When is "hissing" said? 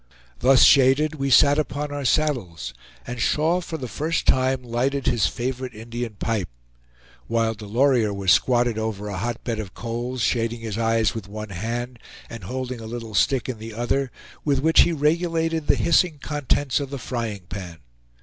15.75-16.17